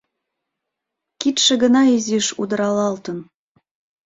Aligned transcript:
Кидше 1.19 1.53
гына 1.63 1.81
изиш 1.95 2.27
удыралалтын. 2.41 3.19